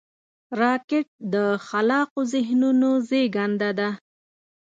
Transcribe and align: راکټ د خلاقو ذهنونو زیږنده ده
راکټ 0.61 1.07
د 1.33 1.35
خلاقو 1.67 2.19
ذهنونو 2.33 2.89
زیږنده 3.09 3.71
ده 3.79 3.89